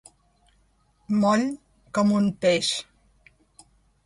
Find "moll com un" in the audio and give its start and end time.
1.25-2.31